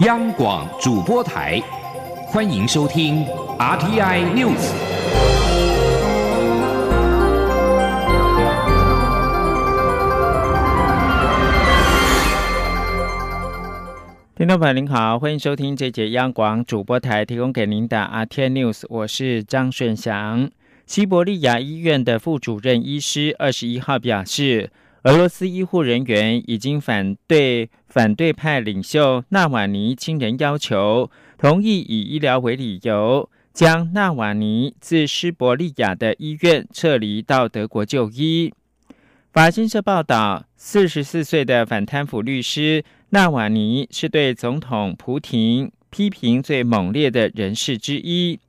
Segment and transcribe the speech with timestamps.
[0.00, 1.62] 央广主播台，
[2.26, 3.24] 欢迎收听
[3.60, 4.72] RTI News。
[14.34, 20.50] 听众朋友您好，欢迎收听这节央广主播台提供给您的 RTI News，我是张顺祥。
[20.86, 24.72] 西伯利亚医院的副主任医师二十一号表示。
[25.04, 38.54] 俄罗斯医护人员已经反对反对派领袖纳瓦尼亲人要求，同意以医疗为理由，将纳瓦尼自西伯利亚的医院撤离到德国就医。
[39.30, 48.40] 法新社报道，四十四岁的反贪腐律师纳瓦尼是对总统普廷批评最猛烈的人士之一。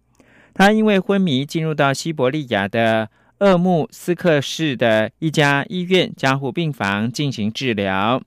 [0.54, 3.10] 他因为昏迷进入到西伯利亚的。
[3.40, 8.22] 鄂木斯克市的一家医院加护病房进行治疗，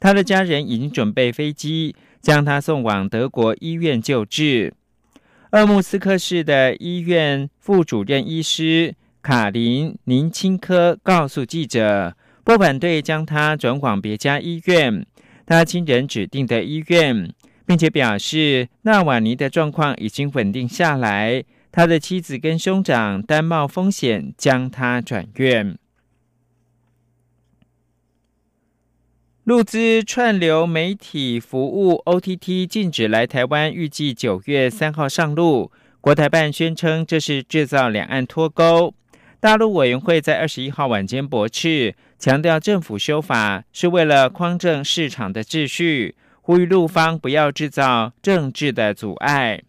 [0.00, 4.72] 他的家人已经准备飞机将他送往德国医院救治。
[5.50, 15.04] 鄂木斯克市的医院副主任医师卡林宁钦科告诉记者，不反对将他转往别家医院，
[15.44, 17.30] 他亲人指定的医院，
[17.66, 21.44] 并且表示纳瓦尼的状况已经稳定下来。
[21.76, 25.76] 他的妻子跟兄长担冒风险将他转院。
[29.42, 35.72] 路资串流媒体服务 OTT 禁止来台湾，预计九月三号上路。
[36.00, 38.94] 国台办宣称这是制造两岸脱钩。
[39.40, 49.64] 大陆委员会在二十一号晚间驳斥，强调政府修法是为了匡正市场的秩序，呼吁陆方不要制造政治的阻碍。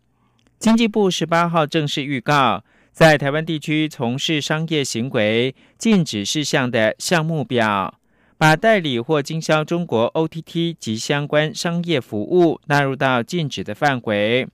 [0.66, 8.00] 经济部十八号正式预告，在台湾地区从事商业行为禁止事项的项目表，
[8.36, 14.48] 把代理或经销中国 OTT 及相关商业服务纳入到禁止的范围。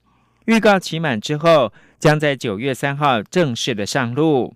[0.44, 4.54] 预告期满之后，将在九月三号正式的上路。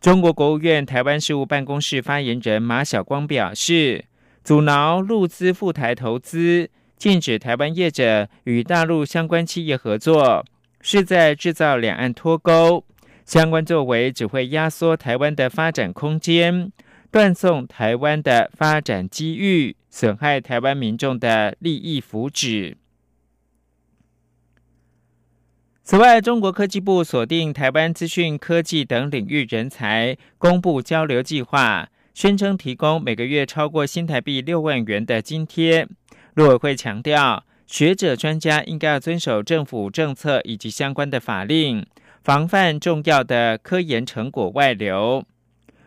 [0.00, 4.04] 中国国务院台湾事务办公室发言人马晓光表示，
[4.44, 10.44] 阻挠陆资赴台投资，禁止台湾业者与大陆相关企业合作。
[10.86, 12.84] 是在制造两岸脱钩，
[13.24, 16.70] 相关作为只会压缩台湾的发展空间，
[17.10, 22.74] 断送台湾的发展机遇，损害台湾民众的利益福祉。
[25.82, 35.88] 此外，中国科技部锁定台湾资讯科技等领域人才，公布交流计划，宣称提供每个月超过新台币六万元的津贴。
[36.34, 37.46] 陆委会强调。
[37.74, 41.84] 学者专家应该要遵守政府政策以及相关的法令，
[42.22, 45.24] 防范重要的科研成果外流。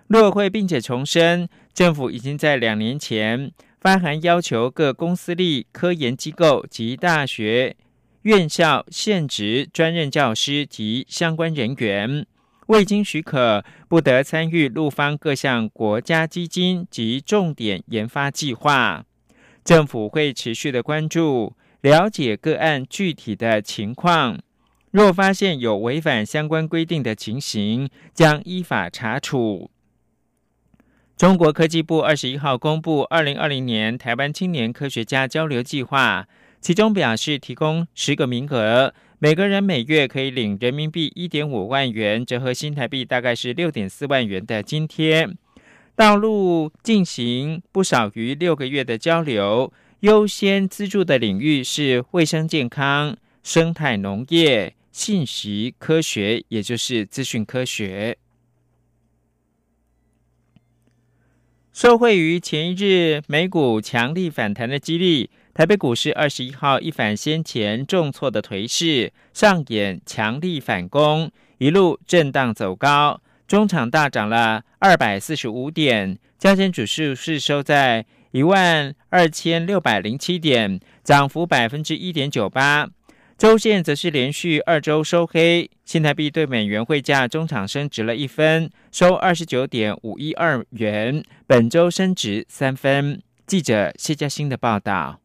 [0.08, 7.78] 陆委会并且重申，政府已经在两年前发函要求各公司立科研机构及大学
[8.24, 12.26] 院校现职专任教师及相关人员，
[12.66, 19.06] 未经许可不得参与陆方各项国家基金及重点研发计划。
[19.64, 21.54] 政府会持续的关注。
[21.82, 24.40] 了解个案具体的情况，
[24.92, 29.70] 若发现有违反相关规定的情形，将依法查处。
[31.16, 36.28] 中国科技部二十一号公布二零二零年台湾青年科学家交流计划，
[36.62, 45.28] 其中表示提供十个名额，每个人每月可以领人民币一点五万元，折合新台币大概是六点四万元的津贴，
[45.96, 49.72] 道路进行不少于六个月的交流。
[50.02, 58.16] 优先资助的领域是卫生健康、生态农业、信息科学，也就是资讯科学。
[61.74, 78.06] 受惠于前一日美股强力反弹的激励，台北股市二十一号一反先前重挫的颓势，上演强力反攻，一路震荡走高，中场大涨了二百四十五点，加权指数是收在。
[78.32, 82.88] 一万二千六百零七点，涨幅百分之一点九八。
[83.38, 85.70] 周线则是连续二周收黑。
[85.86, 93.22] 新台币对美元汇价中场升值了一分，收二十九点五一二元，本周升值三分。
[93.46, 95.20] 记者谢佳欣的报道。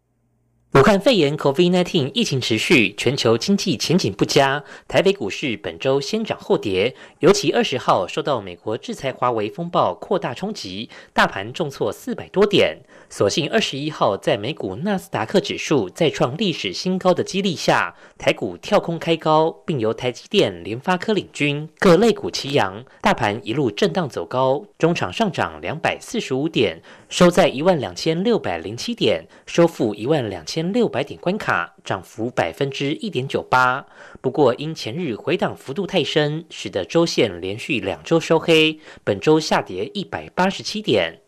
[0.75, 4.65] 武汉肺炎 （COVID-19） 疫情持续，全球经济前景不佳。
[4.89, 12.79] 台北股市本周先涨后跌，尤其二十号受到美国制裁华为风暴扩大冲击，大盘重挫四百多点。
[13.11, 26.81] 所幸二十一号在美股纳斯达克指数再创历史新高的激励下，台股跳空开高，并由台积电、联发科领军，各类股齐扬，大盘一路震荡走高，中场上涨两百四十五点。
[27.12, 33.85] 收在一万两千六百零七点，收复一万两千六百点关卡，涨幅百分之一点九八。
[34.23, 41.19] 不过因前日回档幅度太深，使得周线连续两周收黑，本周下跌一百八十七点。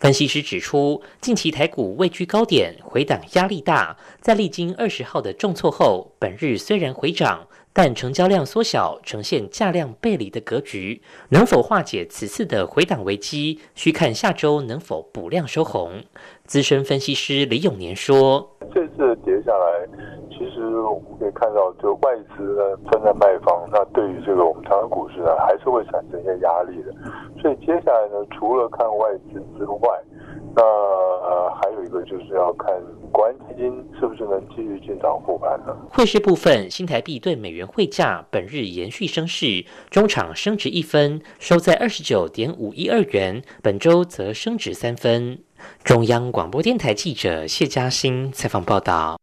[0.00, 16.02] 分析师指出，近期台股位居高点，回档压力大，在历经二十号的重挫后，本日虽然回涨，但成交量缩小，呈现价量背离的格局，能否化解此次的回档危机，需看下周能否补量收红。
[16.44, 19.88] 资深分析师李永年说：“这次跌下来，
[20.28, 26.92] 其实我们可以看到，就外资呢正在卖方，那对于这个我们台湾股市呢，还是会产生一些压力的。
[27.40, 29.88] 所以接下来呢，除了看外资之外，
[30.54, 32.70] 那呃还有一个就是要看
[33.10, 35.74] 国安基金是不是能继续进场护盘呢？
[35.90, 45.38] 汇市部分，新台币对美元汇价本日延续升势，中场升值一分，收在二十九点五一二元，本周则升值三分。
[45.82, 49.18] 中央广播电台记者谢嘉欣采访报道。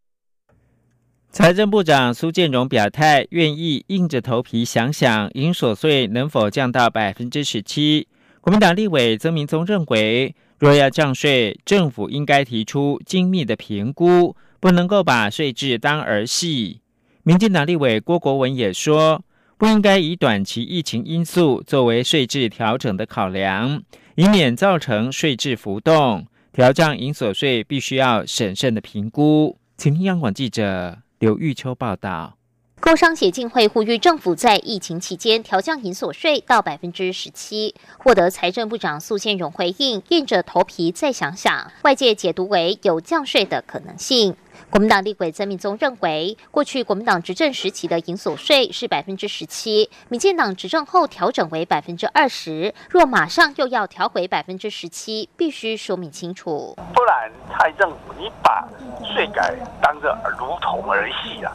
[1.29, 8.07] 财政部长苏建荣表态，愿意硬着头皮想想，营所税能否降到百分之十七。
[8.41, 10.33] 国民党立委曾明宗认为。
[10.59, 16.81] 若要降税，政府应该提出精密的评估，不能够把税制当儿戏。
[17.23, 19.23] 民进党立委郭国文也说，
[19.57, 23.81] 不应该以短期疫情因素作为税制调整的考量，
[24.15, 26.27] 以免造成税制浮动。
[26.51, 29.57] 调降营所税必须要审慎的评估。
[29.77, 32.38] 请听央广记者刘玉秋报道。
[32.81, 41.71] 工商协进会呼吁政府在疫情期间调降银所税到百分之十七，获得财政部长苏建荣回应，硬着头皮再想想。
[41.83, 44.35] 外界解读为有降税的可能性。
[44.69, 58.67] 国民党立委曾明宗认为，过去国民党执政时期的银所税是百分之十七，民进党执政后调整为百分之二十，若马上又要调回百分之十七，必须说明清楚，不然蔡政府你把
[59.13, 61.51] 税改当着如同儿戏啊。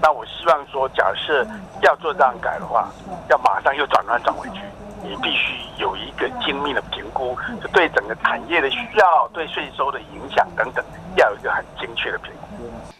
[0.00, 1.46] 那我希望说，假设
[1.82, 2.88] 要做这样改的话，
[3.28, 4.60] 要马上又转弯转回去，
[5.02, 7.36] 你必须有一个精密的评估，
[7.72, 10.84] 对整个产业的需要、对税收的影响等等，
[11.16, 12.45] 要有一个很精确的评估。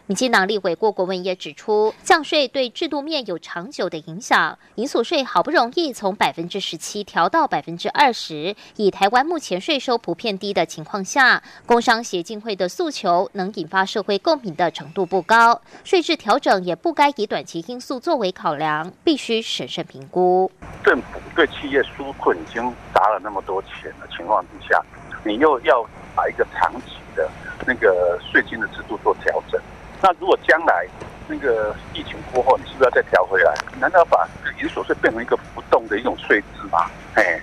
[0.06, 4.56] 民进党立委郭国文也指出，降税对制度面有长久的影响。
[4.76, 15.60] 银所税好不容易从百分之十七调到百分之二十，以台湾目前税收普遍低的情况下，工商协进会的诉求能引发社会共鸣的程度不高。
[15.82, 20.48] 税制调整也不该以短期因素作为考量，必须审慎评估。
[20.84, 22.62] 政府对企业纾困已经
[22.94, 24.80] 砸了那么多钱的情况之下，
[25.24, 27.28] 你又要把一个长期的
[27.66, 29.60] 那个税金的制度做调整。
[30.00, 30.86] 那如果将来
[31.26, 33.52] 那个疫情过后，你是不是要再调回来？
[33.80, 34.28] 难道把
[34.62, 36.78] 银所税变成一个浮动的一种税制吗？
[37.14, 37.40] 哎，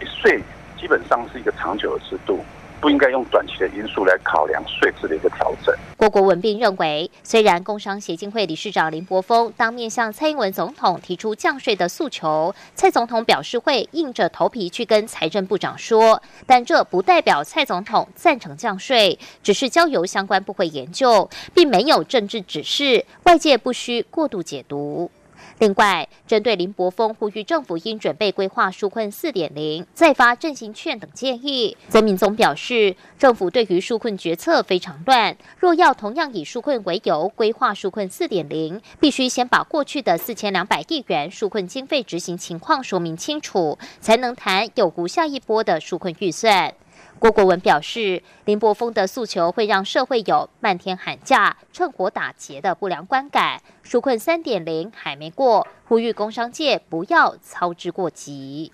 [0.00, 0.42] 税
[0.80, 2.42] 基本上是一个长久的制度。
[2.80, 5.74] 不应该用短期的因素来考量税制的一个调整。
[5.96, 25.10] 郭国文并认为，虽然工商协进会理事长林柏峰当面向蔡英文总统提出降税的诉求，蔡总统表示会硬着头皮去跟财政部长说，但这不代表蔡总统赞成降税，只是交由相关部会研究，并没有政治指示，外界不需过度解读。
[25.58, 35.36] 另外，针对林柏峰呼吁政府应准备规划纾困四点零、再发振兴券等建议，曾敏宗表示，政府对于纾困决策非常乱。
[35.58, 46.74] 若要同样以纾困为由规划纾困四点零，必须先把过去的四千两百亿元纾困经费执行情况说明清楚，才能谈有无下一波的纾困预算。
[47.18, 53.60] 郭国文表示，林柏峰的诉求会让社会有漫天喊价、趁火打劫的不良观感。
[53.84, 58.70] 纾困三点零还没过，呼吁工商界不要操之过急。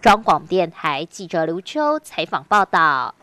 [0.00, 3.14] 中广电台记者刘秋采访报道。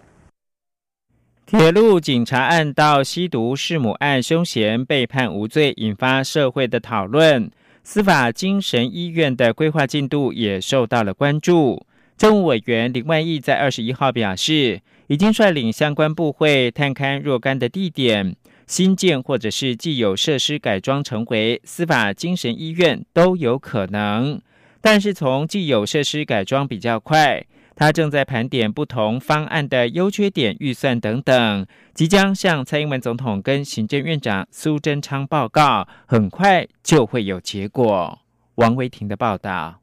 [1.45, 7.49] 铁路警察案到吸毒弑母案凶嫌被判无罪，引发社会的讨论。
[7.83, 11.85] 司法精神医院的规划进度也受到了关注。
[12.17, 24.41] 政务委员林万益在二十一号表示，已经率领相关部会探勘若干的地点，新建或者是既有设施改装成为司法精神医院都有可能。
[24.81, 27.45] 但是从既有设施改装比较快，
[27.75, 38.17] 他正在盘点不同方案的优缺点、预算等等，即将向蔡英文总统跟行政院长苏贞昌报告，很快就会有结果。
[38.55, 39.81] 王维婷的报道。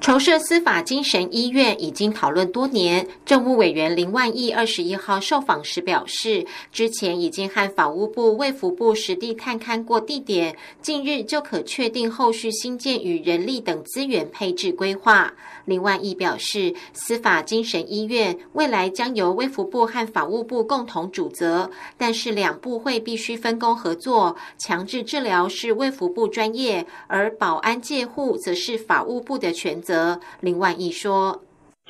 [0.00, 3.06] 筹设司法精神医院已经讨论多年。
[3.26, 15.34] 政务委员林万益二十一号受访时表示，之前已经和法务部、卫福部实地探勘过地点，近日就可确定后续新建与人力等资源配置规划。
[15.66, 24.34] 林万益表示，司法精神医院未来将由卫福部和法务部共同主责，但是两部会必须分工合作。
[24.56, 29.89] 强制治疗是卫福部专业，而保安戒护则是法务部的权责。
[29.90, 31.42] 则林万益说：“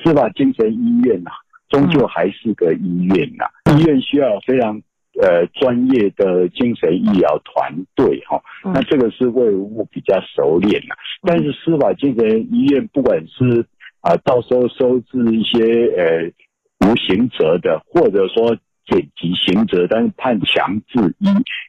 [0.03, 1.29] 司法精神医院呐，
[1.69, 3.45] 终究还是个医院呐。
[3.77, 4.81] 医院需要非常
[5.21, 8.41] 呃专业的精神医疗团队哈。
[8.63, 10.95] 那这个是为我比较熟练呐。
[11.21, 13.63] 但是司法精神医院不管是
[13.99, 15.61] 啊，到时候收治一些
[15.95, 21.27] 呃无刑责的，或者说减级刑责，但是判强制医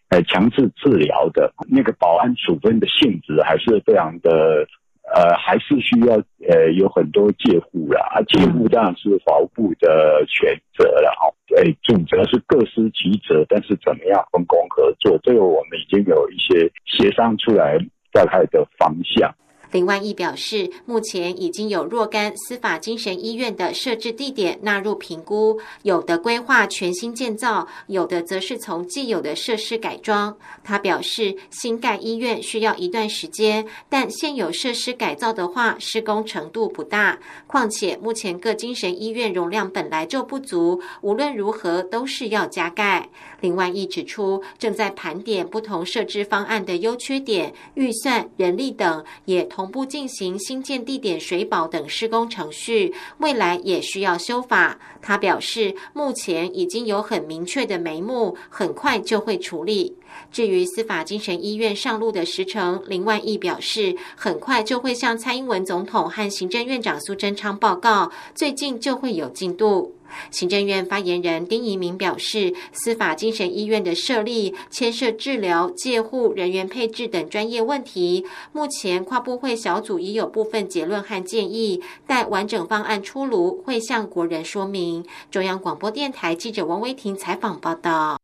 [0.09, 4.67] 呃强制治疗的那个保安处分的性质，还是非常的。”
[5.15, 6.15] 呃，还是需要
[6.49, 17.77] 呃有很多介护啦，啊，介护当然是法务部的选择了哦，对，主责是各司其责，但是怎么样分工合作，这个我们已经有一些协商出来
[18.13, 19.35] 大概的方向。
[19.73, 30.37] 林万益表示，目前已经有若干司法精神医院的设置地点纳入评估，有的规划全新建造，有的则是从既有的设施改装。
[30.63, 37.19] 他表示，新盖医院需要一段时间，但现有设施改造的话，施工程度不大。
[37.47, 43.09] 况且目前各精神医院容量本来就不足，无论如何都是要加盖。
[43.41, 49.62] 林万益指出，正在盘点不同设置方案的优缺点、预算、人力等，也同。
[49.63, 54.77] 同步进行新建地点水保等施工程序，未来也需要修法。
[55.01, 59.97] 他表示，目前已经有很明确的眉目，很快就会处理。
[60.33, 69.95] 至于司法精神医院上路的时程，林万益表示，很快就会向蔡英文总统和行政院长苏贞昌报告，最近就会有进度。
[70.31, 78.25] 行政院发言人丁仪明表示，司法精神医院的设立牵涉治疗、介护、人员配置等专业问题。
[78.53, 85.05] 目前跨部会小组已有部分结论和建议，待完整方案出炉，会向国人说明。
[85.31, 88.19] 中央广播电台记者王威婷采访报道。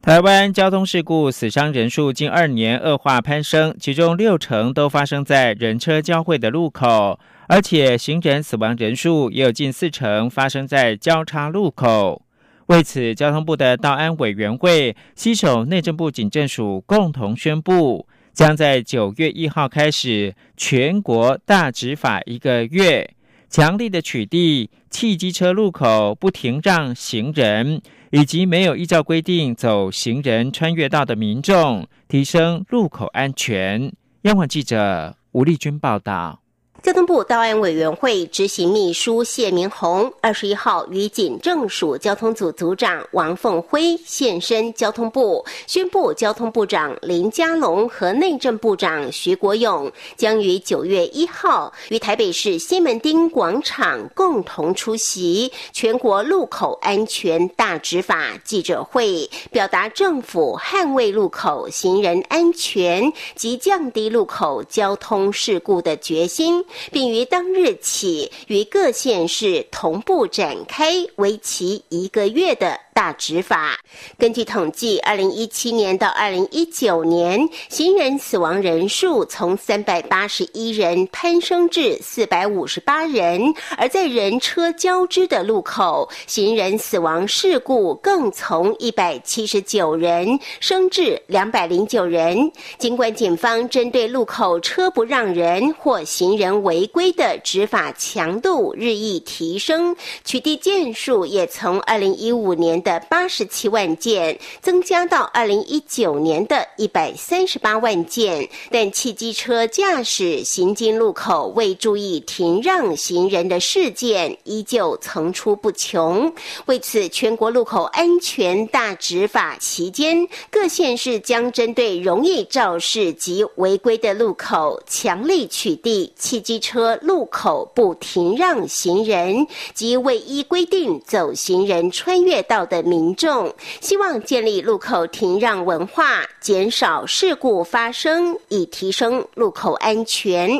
[0.00, 7.20] 台湾交通事故死伤人数近二年恶化攀升，其中六成都发生在人车交汇的路口。
[7.52, 12.22] 而且，行人死亡人数也有近四成发生在交叉路口。
[12.68, 23.14] 为此，交通部的道安委员会携手内政部警政署共同宣布，将在九月一号开始全国大执法一个月，
[23.50, 27.82] 强力的取缔汽机车路口不停让行人，
[28.12, 33.92] 以及没有依照规定走行人穿越道的民众，提升路口安全。
[34.22, 36.41] 央广记者吴丽君报道。
[36.82, 66.64] 交通部道安委员会执行秘书谢明宏二十一号与警政署交通组组长王凤辉现身交通部，宣布交通部长林佳龙和内政部长徐国勇将于九月一号于台北市西门町广场共同出席全国路口安全大执法记者会，表达政府捍卫路口行人安全及降低路口交通事故的决心。
[66.90, 72.80] 并于当日起与各县市同步展开为期一个月的。
[72.92, 73.78] 大执法。
[74.18, 83.42] 根据统计，二零一七年到二零一九年，行人死亡人数从三百八十一人攀升至四百五十八人，
[83.76, 92.50] 而在人车交织的路口，行人死亡事故更从一百七十九人升至两百零九人。
[92.78, 102.81] 尽管警方针对路口车不让人或行人违规的执法强度日益提升，取缔件数也从二零一五年。
[102.82, 116.32] 的八十七万件增加到二零一九年的一百三十八万件，但汽机车驾驶行经路口未注意停让行人的事件依旧层出不穷。
[116.66, 132.66] 为此，全国路口安全大执法期间，各县市将针对容易肇事及违规的路口，强力取缔汽机车路口不停让行人及未依规定走行人穿越道。
[132.72, 140.50] 的民众，希望建立路口停让文化，减少事故发生，以提升路口安全。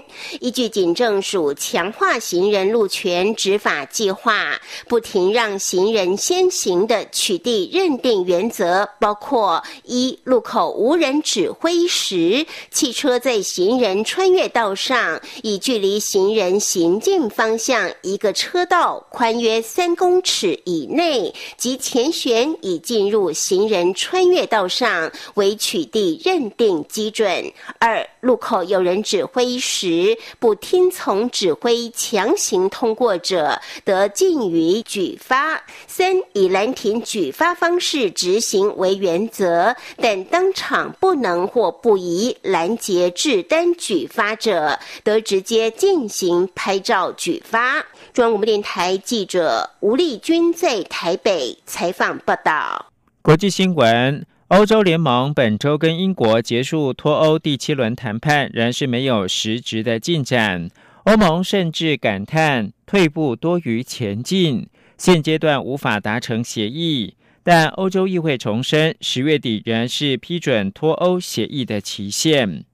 [0.40, 27.52] 依据警政署强化行人路权执法计划，不停让行人先行的取缔认定原则包括：一、路口无人指挥时，汽车在行人穿越道上，以距离行人行进方向一个车道宽约三公尺以内及前悬已进入行人穿越道上为取缔认定基准。
[27.78, 35.60] 二、路口有人指挥时，不听从指挥强行通过者，得禁予举发。
[35.88, 47.84] 三、以拦停举发方式执行为原则，但当场不能或不宜拦截制单举发者，得直接进行拍照举发。
[48.12, 52.86] 中央广播电台记者吴丽君在台北采访报道。
[53.20, 60.68] 国际新闻：欧洲联盟本周跟英国结束脱欧第七轮谈判，仍是没有实质的进展。
[61.04, 64.68] 欧盟甚至感叹退步多于前进，
[64.98, 67.14] 现阶段无法达成协议。
[67.42, 72.66] 但欧洲议会重申，十月底仍然是批准脱欧协议的期限。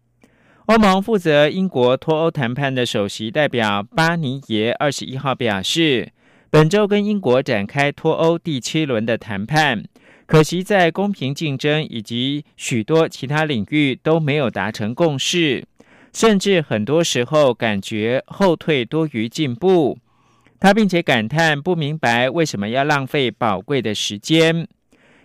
[0.66, 6.10] 欧盟负责英国脱欧谈判的首席代表巴尼耶二十一号表示，
[6.50, 9.84] 本周跟英国展开脱欧第七轮的谈判，
[10.28, 15.64] 可惜在公平竞争以及许多其他领域都没有达成共识，
[16.12, 19.98] 甚至很多时候感觉后退多于进步。
[20.60, 24.68] 他并且感叹不明白为什么要浪费宝贵的时间。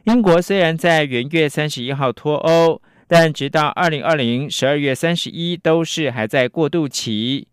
[0.06, 2.82] 英国虽然在元月三十一号脱欧。
[3.06, 7.48] 但直到二零二零十二月三十一都是还在过渡期。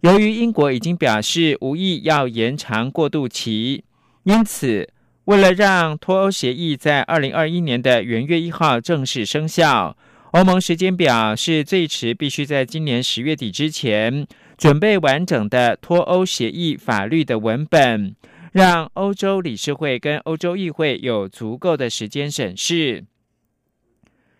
[0.00, 3.84] 由于英国已经表示无意要延长过渡期，
[4.24, 4.86] 因此
[5.26, 9.96] 为了让脱欧协议在二零二一年的元月一号正式生效，
[10.30, 14.24] 欧盟时间表是最迟必须在今年十月底之前
[14.56, 18.14] 准备完整的脱欧协议法律的文本，
[18.52, 23.04] 让欧洲理事会跟欧洲议会有足够的时间审视。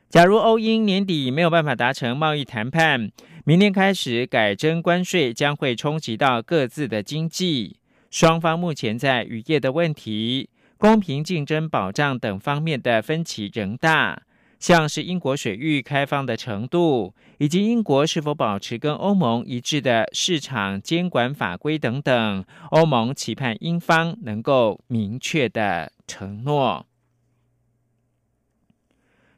[0.09, 3.11] 假如欧英年底没有办法达成贸易谈判，
[3.45, 7.79] 明年开始改征关税将会冲击到各自的经济。
[8.09, 14.23] 双方目前在渔业的问题、公平竞争保障等方面的分歧仍大，
[14.59, 22.45] 像是英国水域开放的程度，以及英国是否保持跟欧盟一致的市场监管法规等等。
[22.71, 26.87] 欧盟期盼英方能够明确的承诺。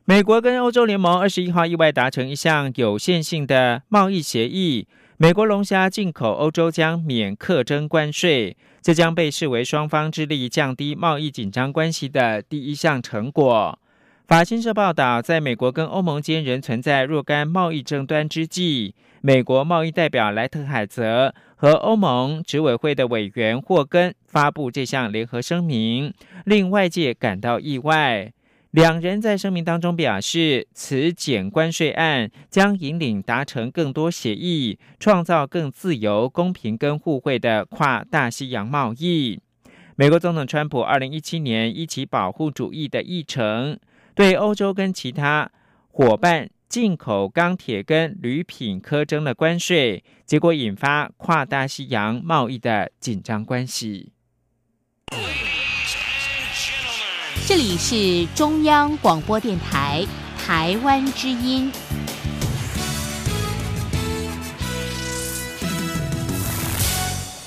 [0.04, 8.56] 美国跟欧洲联盟二十一号意外达成一项有限性的贸易协议，美国龙虾进口欧洲将免课征关税，
[8.88, 13.78] 这将被视为双方致力降低贸易紧张关系的第一项成果。
[14.26, 26.14] 法新社报道，在美国跟欧盟间仍存在若干贸易争端之际，美国贸易代表莱特海泽和欧盟执委会的委员霍根发布这项联合声明，
[26.46, 28.32] 令外界感到意外。
[28.72, 39.40] 两人在声明当中表示，此减关税案将引领达成更多协议，创造更自由、公平跟互惠的跨大西洋贸易。
[39.96, 43.78] 美国总统川普二零一七年一起保护主义的议程，
[44.14, 45.50] 对欧洲跟其他
[45.90, 54.12] 伙伴进口钢铁跟铝品苛征了关税，结果引发跨大西洋贸易的紧张关系。
[57.46, 60.04] 这里是中央广播电台
[60.38, 61.70] 台湾之音。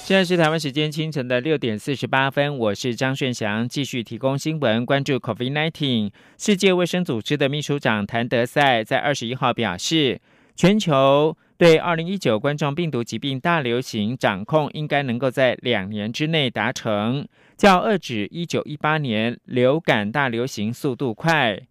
[0.04, 6.12] 现在是台湾时间清晨的六点四十八分，我是张炫祥，继续提供新闻，关注 COVID-19。
[6.38, 10.19] 世界卫生组织的秘书长谭德赛在二十一号表示，
[10.56, 17.28] 全球对二零一九冠状病毒疾病大流行掌控应该能够在两年之内达成。
[17.56, 21.62] 较二指一九一八年流感大流行速度快。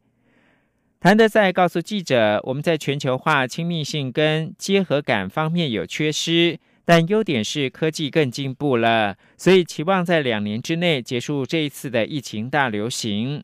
[1.01, 13.43] 谭德赛告诉记者：“我们在全球化、亲密性跟结合感方面有缺失，但优点是科技更进步了，所以期望在两年之内结束这一次的疫情大流行。”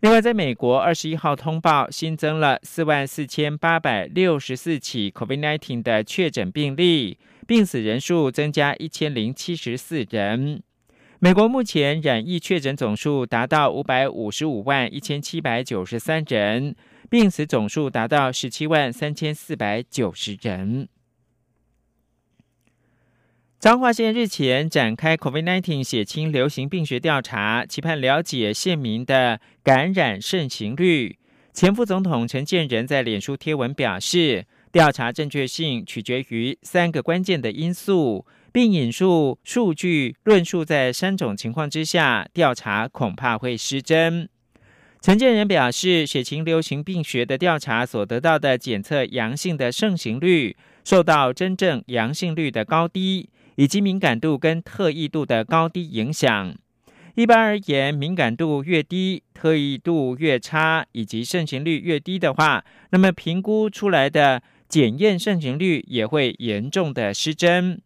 [0.00, 10.62] 另外，在美国二十一号通报新增了四万四千八百六十四起 COVID-19 的确诊病例，病死人数增加一千零七十四人。
[11.18, 16.74] 美国目前染疫确诊总数达到五百五十五万一千七百九十三人，
[17.10, 20.88] 病死总数达到十七万三千四百九十人。
[23.60, 31.18] 彰化县日前展开 COVID-19 血清流行病学调查，期盼了解县民的感染盛行率。
[31.52, 44.26] 前副总统陈建仁在脸书贴文表示，调查正确性取决于三个关键的因素，并引述数据论述，在三种情况之下，调查恐怕会失真。
[45.02, 53.28] 陈建仁表示，血清流行病学的调查所得到的检测阳性的盛行率，受到真正阳性率的高低。
[53.60, 56.56] 以及敏感度跟特异度的高低影响。
[57.14, 67.78] 一般而言，敏感度越低，特异度越差，以及盛行率越低的话，那么评估出来的检验盛行率也会严重的失真。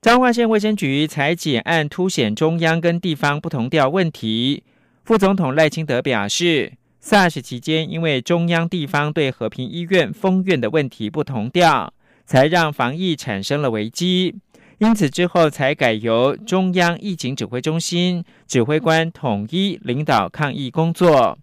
[0.00, 4.62] 彰化县卫生局裁检案凸显中央跟地方不同调问题。
[5.04, 11.92] 副总统赖清德表示，SARS 期间因为中央地方对和平医院封院的问题不同调。
[12.26, 14.34] 才让防疫产生了危机，
[14.78, 21.38] 因此之后才改由中央疫情指挥中心指挥官统一领导抗疫工作。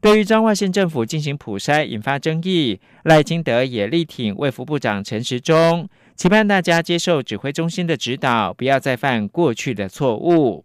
[0.00, 10.64] 对于彰化县政府进行普筛引发争议，赖清德也力挺卫福部长陈时中，期盼大家接受指挥中心的指导，不要再犯过去的错误。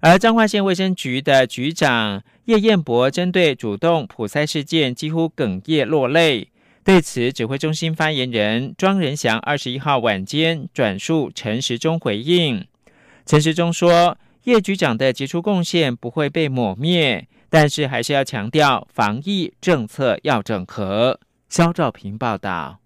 [0.00, 6.48] 而彰化县卫生局的局长叶彦博针对主动普筛事件，几乎哽咽落泪。
[6.88, 12.66] 对此，指挥中心发言人庄仁祥二十一号晚间转述陈时中回应。
[13.26, 21.20] 陈时中说：“叶局长的杰出贡献不会被抹灭，但是还是要强调防疫政策要整合。”
[21.50, 22.80] 肖兆平报道。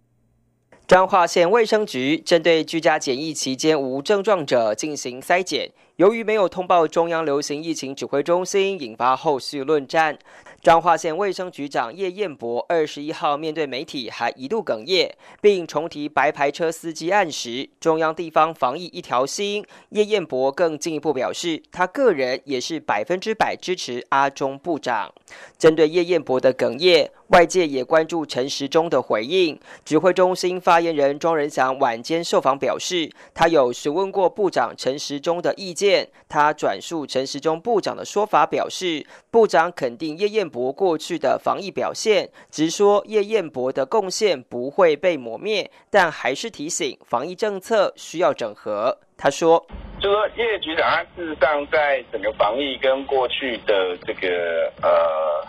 [0.88, 10.18] 彰化县卫生局针对居家检疫期间无症状者进行筛检，由于没有通报中央流行疫情指挥中心，引发后续论战。
[10.62, 19.64] 彰化县卫生局长叶彦博二十一号面对媒体还一度哽咽，并重提白牌车司机案时，中央地方防疫一条心。
[19.90, 25.12] 叶彦博更进一步表示，他个人也是百分之百支持阿中部长。
[25.58, 29.58] 针对叶彦博的哽咽，外界也关注陈时中的回应。
[29.84, 35.81] 指挥中心发言人庄仁祥晚间受访表示，他有询问过部长陈时中的意见，
[36.28, 40.52] 他转述陈时中部长的说法，表示部长肯定叶彦。
[40.52, 48.98] 博过去的防疫表现，直说叶彦博的贡献不会被磨灭，但还是提醒防疫政策需要整合。
[49.16, 49.64] 他说
[49.98, 55.42] ：“就说叶局长，他事实上在整个防疫跟过去的这个呃，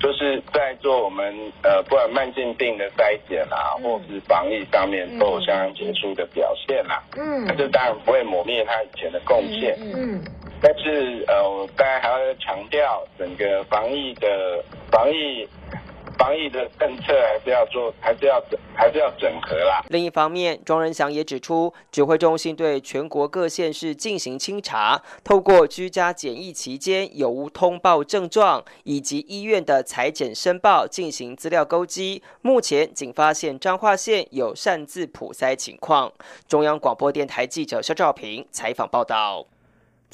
[0.00, 7.02] 就是在做我们呃不管慢性病的筛检啊，或是防疫上面都有相当杰出的表现啦。
[7.16, 9.76] 嗯，那这当然不会抹灭他以前的贡献。
[9.80, 10.22] 嗯。”
[10.66, 15.46] 但是，呃，我当然还要强调，整个防疫的防疫
[16.18, 19.84] 防疫的政策还是要做，还是要整，还是要整合啦。
[19.88, 32.22] 另一方面，庄仁祥也指出，指挥中心对全国各县市进行清查，透过居家检疫期间有无通报症状，以及医院的裁剪申报进行资料勾稽。
[32.42, 36.12] 目前仅发现彰化县有擅自普筛情况。
[36.46, 39.46] 中央广播电台记者肖兆平采访报道。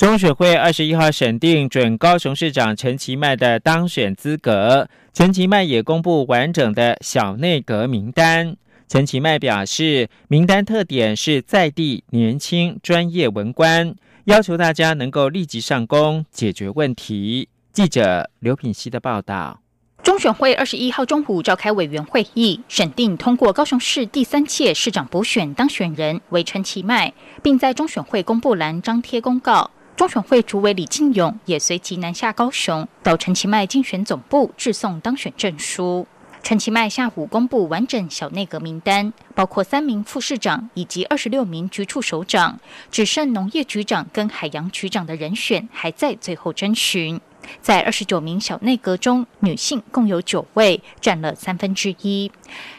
[0.00, 8.56] 中选会二十一号审定准高雄市长陈其迈的当选资格，陈其迈也公布完整的小内阁名单。
[8.88, 17.50] 陈其迈表示，名单特点是在地、年轻、专业文官，要求大家能够立即上工解决问题。
[17.70, 19.60] 记者刘品熙的报道。
[20.02, 29.70] 中选会二十一号中午召开委员会议，审定通过高雄市第三届市长补选当选人为陈其迈，并在中选会公布栏张贴公告。
[30.00, 36.06] 中选会主委李进勇也随即南下高雄，到陈其迈竞选总部致送当选证书。
[36.42, 42.58] 陈其迈下午公布完整小内阁名单，包括三名副市长以及二十六名局处首长，
[42.90, 47.20] 只剩农业局长跟海洋局长的人选还在最后征询。
[47.60, 52.30] 在二十九名小内阁中，女性共有九位，占了三分之一。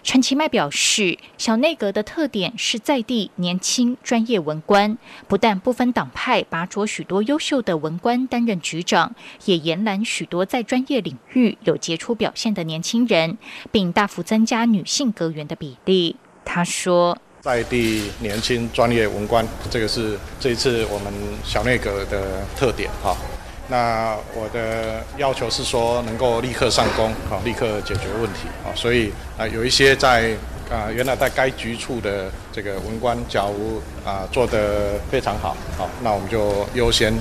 [0.04, 4.98] 陈其迈表示，小内阁的特点是在地、年轻、专业文官，
[5.28, 13.38] 不但不分党派，拔擢许多优秀的文官担任局长，也延揽许多在专业领域有杰出表现的年轻人，
[13.72, 16.16] 并大幅增加女性阁员的比例。
[16.44, 23.16] 他说，在地、年轻、专业文官，这个是这一次我们小内阁的特点哈。
[23.72, 30.36] 那我的要求是说，能够立刻上工，啊，立刻解决问题，啊，所以啊，有一些在
[30.70, 37.14] 啊原来在该局处的这个文官，假如啊做得非常好，好，那我们就优先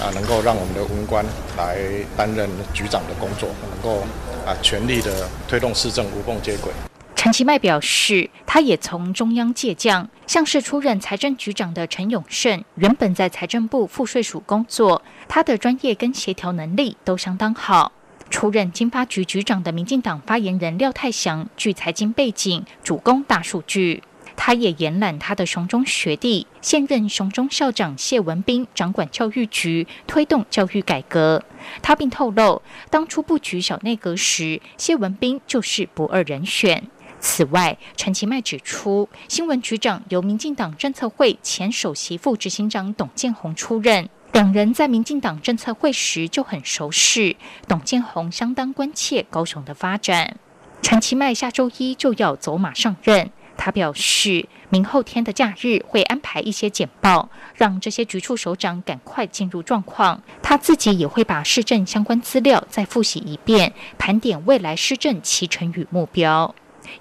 [0.00, 1.22] 啊能够让我们的文官
[1.58, 1.76] 来
[2.16, 4.00] 担任局长的工作，能够
[4.46, 6.72] 啊全力的推动市政无缝接轨。
[7.20, 17.90] 陈其迈表示，他也从中央借将，像是出任财政局长的陈永胜，原本在财政部赋税署工作，他的专业跟协调能力都相当好。
[18.30, 24.04] 出任经发局局长的民进党发言人廖泰祥，具财经背景，主攻大数据。
[24.36, 31.42] 他也延揽他的熊中学弟，现任熊中校长谢文斌掌管教育局，推动教育改革。
[31.82, 36.84] 他并透露，当初布局小内阁时，谢文斌就是不二人选。
[37.20, 47.36] 此外，陈其迈指出，新闻局长由民进党政策会前首席副执行长董建宏出任，两人在民进党政策会时就很熟识。
[47.66, 50.36] 董建宏相当关切高雄的发展。
[50.80, 53.30] 陈其迈下周一就要走马上任。
[53.56, 60.22] 他表示，明后天的假日会安排一些简报，让这些局处首长赶快进入状况。
[60.40, 66.54] 他自己也会把市政相关资料再复习一遍，盘点未来施政其成与目标。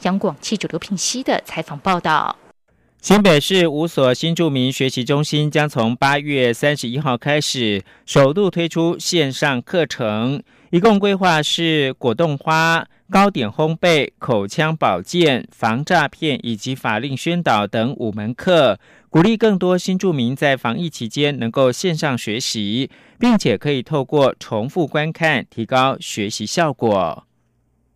[0.03, 2.35] 央广记者刘品熙的采访报道：
[3.01, 12.87] 新北市五所新住民学习中心将从八月三十一号开始，首度推出线上课程，一共规划是果冻花。
[13.09, 18.77] 糕点烘焙、口腔保健、防诈骗以及法令宣导等五门课，
[19.09, 27.23] 鼓励更多新住民在防疫期间能够线上学习，并且可以透过重复观看提高学习效果。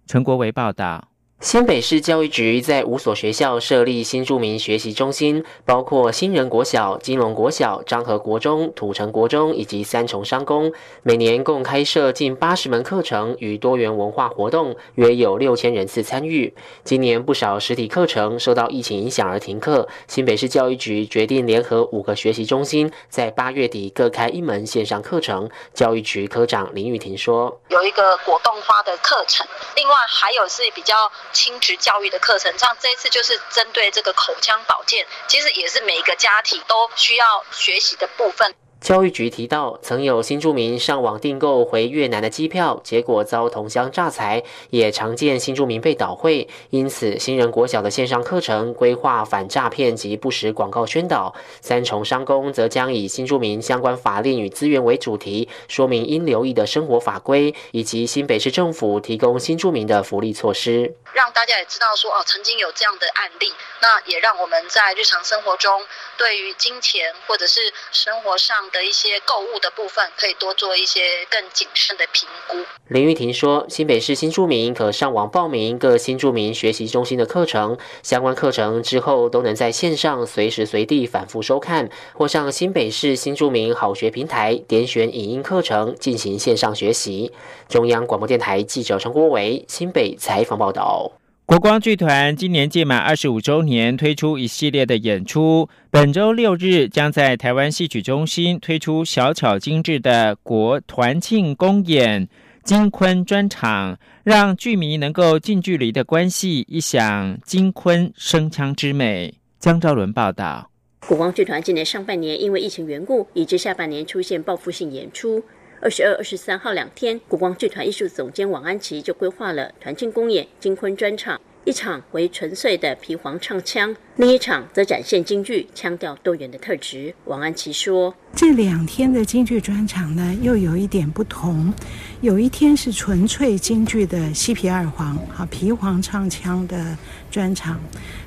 [0.07, 1.10] 陈国维报道。
[1.41, 16.53] 新北市教育局在五所学校设立新住民学习中心，包括新人国小、金龙国小、漳和国中、土城国中以及三重商工，每年共开设近八十门课程与多元文化活动，约有六千人次参与。
[16.83, 25.49] 今年不少实体课程受到疫情影响而停课，新北市教育局决定联合五个学习中心，在八月底各开一门线上课程。
[25.73, 29.43] 教育局科长林玉婷说：“有一个果冻花的课程，
[29.75, 30.95] 另外还有是比较。”
[31.31, 38.55] 亲职教育的课程，像这一次就是针对这个口腔保健，其实也是每一个家庭都需要学习的部分。
[38.81, 46.49] 教育局提到，曾有新住民上网订购回越南的机票，结果遭同乡诈财，也常见新住民被倒会。
[46.71, 51.31] 因此，新人国小的线上课程规划反诈骗及不实广告宣导。
[51.61, 65.79] 三重商工则将以新住民相关法令与资源为主题，说明应留意的生活法规，以及新北市政府提供新住民的福利措施，让大家也知道说哦，曾经有这样的案例，那也让我们在日常生活中
[66.17, 68.70] 对于金钱或者是生活上。
[68.71, 72.57] 的一些购物的部分，可以多做一些更谨慎的评估。
[72.87, 87.31] 林玉婷说，新北市新住民可上网报名各新住民学习中心的课程，相关课程之后都能在线上随时随地反复收看，或上新北市新住民好学平台点选影音课程进行线上学习。
[87.69, 91.20] 中央广播电台记者陈国伟新北采访报道。
[91.51, 95.67] 国光剧团今年届满二十五周年，推出一系列的演出。
[95.89, 102.29] 本周六日将在台湾戏曲中心推出小巧精致的国团庆公演
[102.63, 109.33] 金昆专场，让剧迷能够近距离的关系一享金昆声腔之美。
[109.59, 110.71] 江昭伦报道。
[111.05, 115.43] 国光剧团今年上半年因为疫情缘故，以致下半年出现报复性演出。
[115.83, 127.11] 二十二、二十三号两天，国光剧团艺术总监王安琪就规划了团庆公演金昆专场，一场为纯粹的皮黄唱腔，另一场则展现京剧腔调多元的特质。
[127.25, 131.73] 王安琪说：“这两天的京剧专场呢，又有一点不同，
[132.21, 136.95] 有一天是纯粹京剧的西皮二黄，好皮黄唱腔的
[137.31, 137.79] 专场，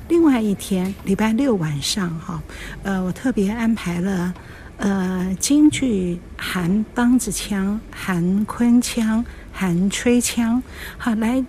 [0.09, 2.43] 另外一天礼拜六晚上，哈，
[2.83, 4.33] 呃，我特别安排了。”
[4.77, 10.61] 呃，京剧含梆子腔、含昆腔、含吹腔，
[10.97, 11.43] 好来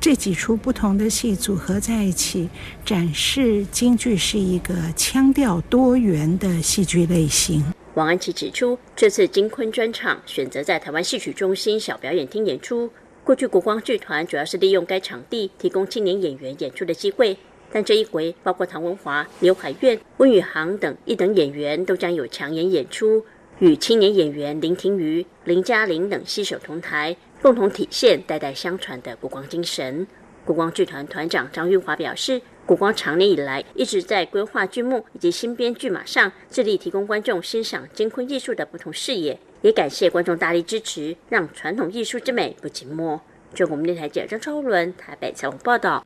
[0.00, 2.48] 这几出不同的戏组合在一起，
[2.84, 7.64] 展示京剧是一个腔调多元的戏剧类型。
[7.94, 12.90] 王安琪指出，这次京昆专场选择在台湾戏曲中心小表演厅演出。
[13.22, 17.38] 过去国光剧团主要是利用该场地提供青年演员演出的机会。
[17.72, 23.24] 但这一回，包括唐文华、刘海苑、温宇航等一等演员都将有强演演出，
[23.60, 30.06] 与青年演员林庭瑜、林嘉玲等携手同台，共同体现代代相传的国光精神。
[30.44, 43.20] 国光剧团团长张玉华表示，国光长年以来一直在规划剧目以及新编剧码上，致力提供观众欣赏金昆艺术的不同视野，也感谢观众大力支持，让传统艺术之美不寂寞。
[43.54, 46.04] 中国电台记者张超伦台北采访报道。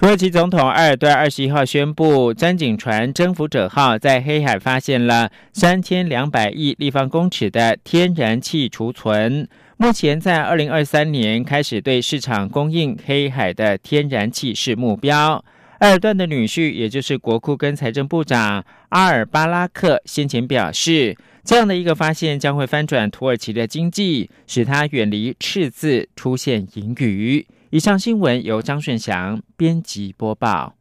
[0.00, 9.48] 土耳其总统埃尔多二十一号宣布，钻井船“征服者号”在黑海发现了三千两百亿立方公尺的天然气储存。
[9.76, 15.44] 目前在二零二三年开始对市场供应黑海的天然气是目标。
[15.80, 27.44] 埃尔段的女婿，也就是国库跟财政部长阿尔巴拉克先前表示，这样的一个发现将会翻转土耳其的经济，使他远离赤字，出现盈余。
[27.70, 30.77] 以上新闻由张炫翔编辑播报。